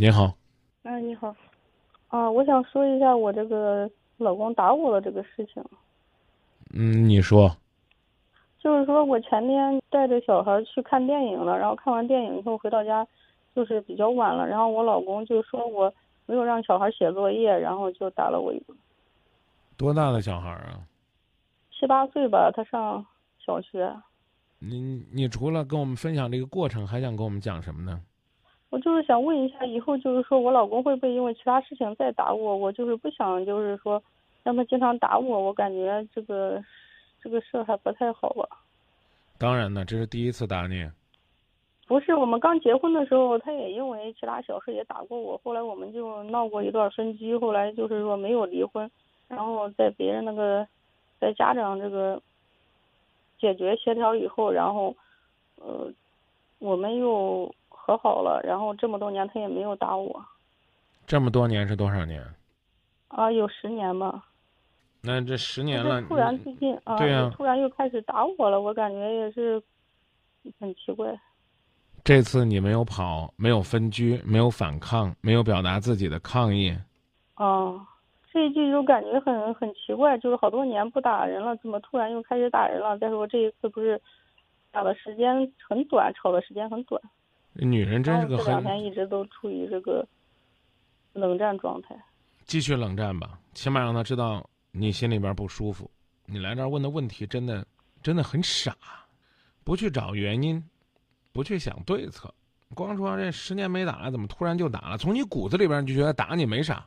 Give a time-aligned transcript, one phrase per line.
[0.00, 0.32] 您好，
[0.84, 1.36] 嗯，你好，
[2.08, 5.62] 啊，我想说一下我这个老公打我的这个事情。
[6.72, 7.54] 嗯，你说，
[8.58, 13.06] 就是说我前天带着小孩去看电影了，然后看完电影以后回到家，
[13.54, 15.92] 就是比较晚了，然后我老公就说我
[16.24, 18.74] 没有让小孩写作业，然后就打了我一顿。
[19.76, 20.80] 多大的小孩啊？
[21.78, 23.04] 七八岁吧，他上
[23.38, 23.94] 小学。
[24.60, 28.00] 你你除了跟我们分享这个过程，还想跟我们讲什么呢？
[28.70, 32.56] 我就是想问一下，以后就是说我老公会不会因为其他事情再打我？
[32.56, 34.02] 我就是不想，就是说
[34.42, 36.62] 让他经常打我，我感觉这个
[37.20, 38.48] 这个事儿还不太好吧。
[39.38, 40.88] 当然呢，这是第一次打你。
[41.88, 45.36] 不是，我们刚结婚的时候，他也因为其他小事也打过我。
[45.42, 48.88] 后来我们就闹过一段分居，后来就是说没有离婚，
[49.26, 50.64] 然后在别人那个，
[51.18, 52.22] 在家长这个
[53.40, 54.94] 解决协调以后，然后
[55.56, 55.92] 呃，
[56.60, 57.52] 我们又
[57.90, 58.40] 和好了。
[58.44, 60.24] 然后这么多年他也没有打我。
[61.06, 62.22] 这么多年是多少年？
[63.08, 64.24] 啊，有十年吧。
[65.02, 69.60] 那这十年了，突然最近啊，对啊，突然又开始打我了，我感觉也是
[70.60, 71.18] 很奇怪。
[72.04, 76.76] 这次你没有跑，没有分居，没有反抗，没有表达自己的抗议。
[77.36, 77.84] 哦，
[78.32, 82.96] 这一句就感觉很很奇怪，就是好多年不打人了，怎么突然又开始打人了？
[82.98, 84.00] 再说这一次不是
[84.70, 87.02] 打的时间很短，吵的时间很短。
[87.54, 88.46] 女人真是个很。
[88.46, 90.06] 这两天一直都处于这个
[91.12, 91.96] 冷战状态。
[92.44, 95.90] 继续冷战吧，起码让他知道你心里边不舒服。
[96.26, 97.66] 你来这儿问的问题真的
[98.02, 98.76] 真的很傻，
[99.64, 100.62] 不去找原因。
[101.32, 102.28] 不去想对策，
[102.74, 104.98] 光说这十年没打了，怎么突然就打了？
[104.98, 106.84] 从你骨子里边就觉得打你没啥，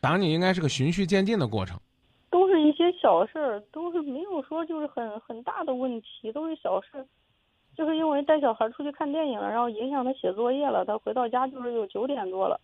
[0.00, 1.76] 打你应该是个循序渐进的过程。
[2.30, 7.04] 都是一些小事儿，都是没有说就是很很大的问题，都是小事。
[7.78, 10.84] 就是因为带小孩出去看电影了，然后影响他写作业了。
[10.84, 12.58] 他回到家就是有九点多了，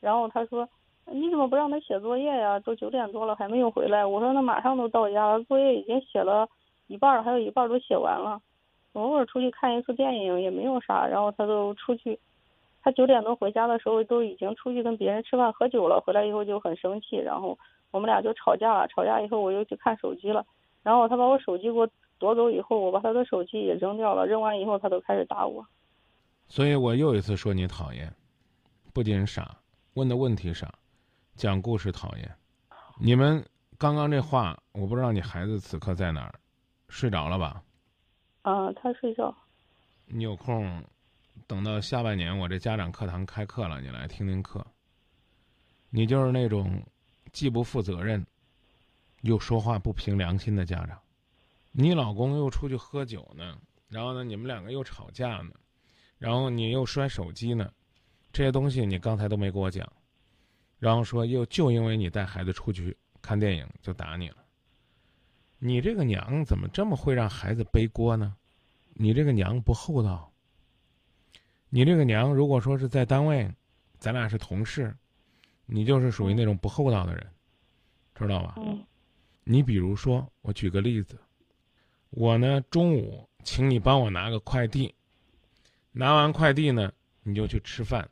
[0.00, 0.68] 然后他说
[1.06, 2.58] ：“你怎么不让他写作业呀？
[2.58, 6.48] 都九点多了还没有回来。”我说：“那马上都到家了，作业已经写了
[6.88, 8.40] 一半，还有一半都写完了。”
[8.94, 12.18] 偶尔出去看一次电影也没有啥，然后他都出去，
[12.82, 17.56] 他九点多回家的时候都已经出去跟别人吃饭喝酒了，回来以后就很生气，然后
[17.92, 18.88] 我们俩就吵架了。
[18.88, 20.44] 吵架以后我又去看手机了，
[20.82, 25.66] 然后他把我手机给我夺走以后，我把他的手机也扔掉了，扔完以后他都开始打我。
[26.48, 28.12] 所以我又一次说你讨厌，
[28.92, 29.56] 不仅傻，
[29.94, 30.72] 问的问题傻，
[31.36, 32.36] 讲故事讨厌。
[33.00, 33.44] 你们
[33.78, 36.34] 刚刚这话，我不知道你孩子此刻在哪儿，
[36.88, 37.62] 睡着了吧？
[38.42, 39.34] 啊，他睡觉。
[40.06, 40.82] 你有空，
[41.46, 44.66] 等到下半年我这家长课堂开课了，你来听听课。
[45.90, 46.82] 你就是那种
[47.30, 48.26] 既不负责任，
[49.20, 50.98] 又说话不凭良心的家长。
[51.80, 53.56] 你老公又出去喝酒呢，
[53.86, 55.52] 然后呢，你们两个又吵架呢，
[56.18, 57.72] 然后你又摔手机呢，
[58.32, 59.88] 这些东西你刚才都没给我讲，
[60.80, 64.38] 然后说又就因为你带孩子出去看电影就打你了。
[65.60, 68.34] 你这个娘怎么这么会让孩子背锅呢？
[68.94, 70.32] 你这个娘不厚道。
[71.68, 73.48] 你这个娘如果说是在单位，
[74.00, 74.92] 咱俩是同事，
[75.64, 77.24] 你就是属于那种不厚道的人，
[78.16, 78.54] 知道吧？
[78.56, 78.84] 嗯。
[79.44, 81.16] 你比如说，我举个例子，
[82.10, 84.94] 我呢中午请你帮我拿个快递，
[85.92, 86.92] 拿完快递呢
[87.22, 88.08] 你就去吃饭，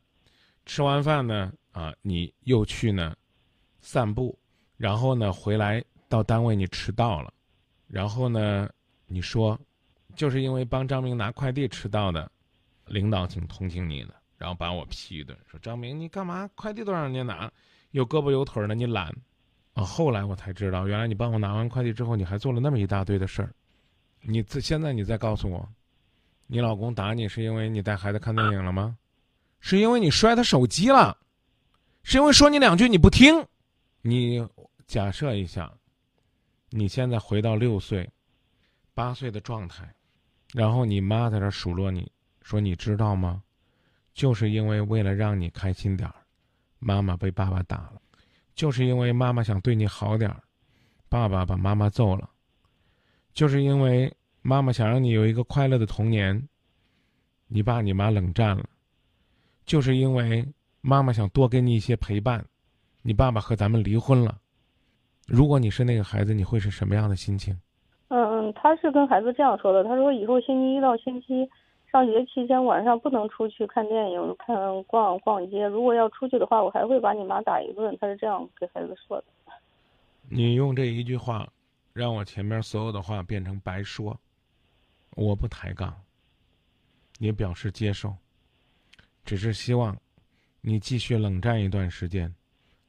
[0.65, 3.17] 吃完饭呢啊你又去呢
[3.81, 4.39] 散步，
[4.77, 7.33] 然后呢回来到单位你迟到了。
[7.89, 8.69] 然后呢，
[9.07, 9.57] 你说，
[10.17, 12.29] 就是因为帮张明拿快递迟到的，
[12.87, 16.51] 领导挺同情你的，然后把我批一顿，说张明你干嘛？
[16.57, 17.49] 快递都让人家拿，
[17.93, 19.15] 有胳膊有腿的你懒，
[19.75, 23.55] 啊，后来我才知道，原来你帮我拿完快递之后，你还做了那么一大堆的事儿，
[24.29, 25.69] 你这现在你再告诉我，
[26.47, 28.99] 你老公打你是因为你带孩子看电影了吗？
[29.61, 31.17] 是因为你摔他手机了？
[32.03, 33.47] 是因为说你两句你不听？
[34.03, 34.47] 你
[34.87, 35.73] 假设一下。
[36.71, 38.11] 你现在回到六岁、
[38.93, 39.89] 八岁的状态，
[40.53, 42.11] 然后你妈在这数落你，
[42.43, 43.41] 说你知道吗？
[44.13, 46.15] 就是因为为了让你开心点儿，
[46.81, 48.01] 妈妈被爸爸打了；
[48.57, 50.43] 就是因为妈妈想对你好点儿，
[51.09, 52.29] 爸爸把妈妈揍了；
[53.33, 54.13] 就是因为
[54.49, 56.41] 妈妈想让你有一个快乐的童年，
[57.49, 58.63] 你爸你妈冷战了；
[59.65, 60.47] 就是因为
[60.83, 62.47] 妈妈想多给你一些陪伴，
[63.03, 64.39] 你爸爸和咱们离婚了。
[65.27, 67.61] 如果你是那个孩子，你会是什么样的心情？
[68.07, 69.83] 嗯嗯，他是跟孩子这样说的。
[69.83, 71.51] 他说以后星期一到星期
[71.91, 75.67] 上学期间晚上不能出去看电影、看逛逛街。
[75.67, 77.99] 如果要出去的话，我还会把你妈打一顿。
[78.01, 79.25] 他是这样给孩子说的。
[80.29, 81.49] 你用这一句话，
[81.93, 84.17] 让我前面所有的话变成白说。
[85.17, 85.93] 我不抬杠，
[87.19, 88.15] 也表示接受，
[89.25, 89.99] 只是希望
[90.61, 92.33] 你继续冷战一段时间，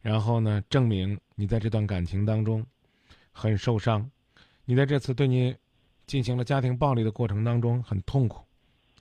[0.02, 2.64] 然后呢，证明你在这段感情当中
[3.32, 4.08] 很受伤，
[4.66, 5.56] 你在这次对你
[6.06, 8.46] 进行了家庭暴力的过程当中很痛苦。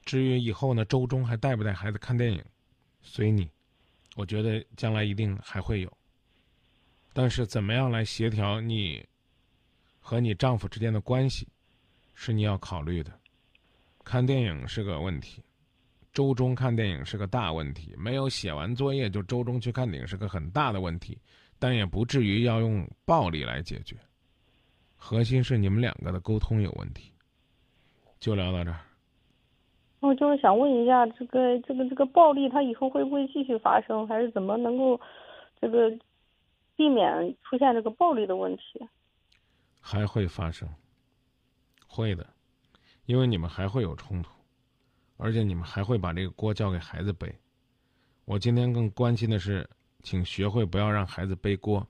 [0.05, 2.43] 至于以后呢，周中还带不带孩子看电影，
[3.03, 3.51] 随你。
[4.15, 5.93] 我觉得将来一定还会有，
[7.13, 9.07] 但是怎么样来协调你
[10.01, 11.47] 和你丈夫之间的关系，
[12.17, 13.13] 是你要考虑的。
[14.03, 15.41] 看电影是个问题，
[16.13, 21.17] 周中看电影是个大问题，没有写完作业就周中去看电影是个很大的问题，
[21.59, 23.97] 但也不至于要用暴力来解决。
[24.97, 27.13] 核心是你们两个的沟通有问题。
[28.19, 28.81] 就聊到这儿。
[30.01, 34.99] 我就是想问一下，这个这个这个暴力，它以后会不会继续发生，还是怎么能够
[35.61, 35.91] 这个
[36.77, 38.63] 避免出现这个暴力的问题？
[39.81, 40.69] 还会发生，
[41.97, 42.27] 会的，
[43.07, 44.31] 因为你们还会有冲突，
[45.17, 47.35] 而且你们还会把这个锅交给孩子背。
[48.27, 49.67] 我今天更关心的是，
[50.03, 51.87] 请学会不要让孩子背锅。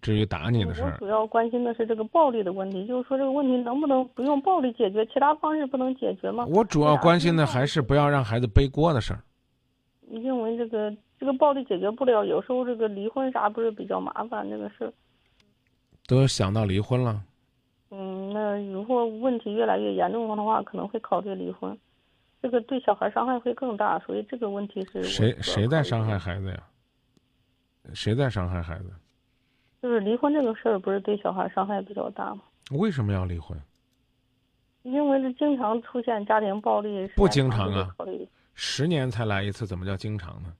[0.00, 6.44] 至于打你的事儿，我主要关心的是这个暴力的问题，就是说这个问题能不能不用暴力解决，其他方式不能解决吗？
[6.46, 9.22] 我主要关心的还是不要让孩子背锅的事儿。
[10.10, 14.92] 因为这个这个暴力解决不了，有时候这个离婚啥不是比较麻烦这个事儿。
[16.06, 17.22] 都想到离婚了。
[18.32, 21.76] 嗯，那如果问题越来越严重的话，可能会考虑离婚，
[22.40, 25.02] 这个对小孩伤害会更大，所以这个问题是。
[25.04, 26.62] 谁谁在伤害孩子呀？
[27.94, 28.92] 谁在伤害孩子？
[29.82, 32.42] 就是离婚这个事儿，不是对小孩伤害比较大吗？
[32.70, 33.60] 为什么要离婚？
[34.82, 37.06] 因为是经常出现家庭暴力。
[37.16, 37.94] 不经常啊，
[38.54, 40.52] 十年才来一次，怎么叫经常呢？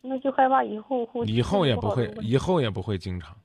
[0.00, 3.36] 那就害怕以后会以后也不会，以后也不会经常，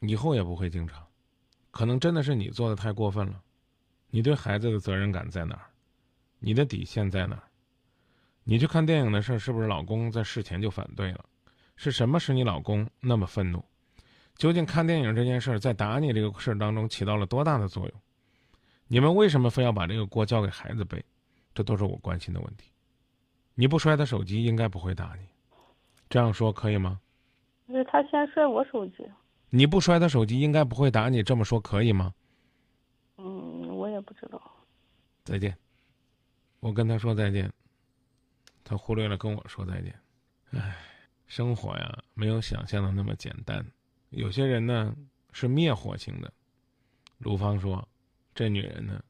[0.00, 1.06] 以后也不会经常，
[1.74, 3.42] 可能真的是你做的太过分了。
[4.08, 5.66] 你对孩子的责任感在哪儿？
[6.38, 7.42] 你的底线在哪儿？
[8.44, 11.24] 你去看电影的事儿，是不是老公在事前就反对了？
[11.74, 13.60] 是什么使你老公那么愤怒？
[14.36, 17.92] 究竟看电影这件事儿在打你这个事儿当中起到了多大的作用？
[18.86, 21.04] 你们为什么非要把这个锅交给孩子背？
[21.52, 22.70] 这都是我关心的问题。
[23.56, 25.26] 你不摔他手机，应该不会打你。
[26.08, 27.00] 这样说可以吗？
[27.66, 29.04] 因为他先摔我手机。
[29.56, 31.22] 你不摔他手机，应该不会打你。
[31.22, 32.12] 这么说可以吗？
[33.18, 34.42] 嗯，我也不知道。
[35.22, 35.56] 再见。
[36.58, 37.48] 我跟他说再见，
[38.64, 39.96] 他忽略了跟我说再见。
[40.50, 40.76] 唉，
[41.28, 43.64] 生活呀，没有想象的那么简单。
[44.10, 44.92] 有些人呢
[45.30, 46.32] 是灭火型的，
[47.18, 47.86] 卢芳说，
[48.34, 49.00] 这女人呢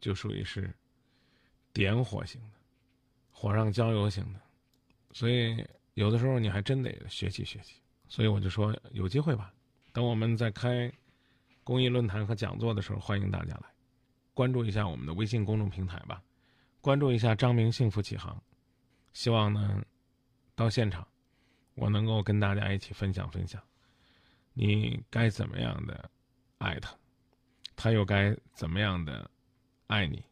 [0.00, 0.74] 就属于是
[1.74, 2.56] 点火型的，
[3.30, 4.40] 火上浇油型的，
[5.12, 5.62] 所以
[5.92, 7.74] 有的时候你还真得学习学习。
[8.08, 9.52] 所以我就说有机会吧，
[9.92, 10.90] 等我们在开
[11.62, 13.64] 公益论坛和讲座的时候，欢迎大家来
[14.34, 16.22] 关注一下我们的微信公众平台吧，
[16.80, 18.42] 关注一下张明幸福启航，
[19.12, 19.80] 希望呢
[20.56, 21.06] 到现场
[21.74, 23.62] 我能够跟大家一起分享分享。
[24.54, 26.10] 你该怎么样的
[26.58, 26.92] 爱他，
[27.76, 29.30] 他又该怎么样的
[29.86, 30.20] 爱你？